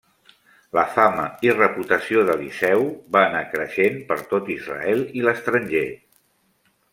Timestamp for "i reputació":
1.47-2.23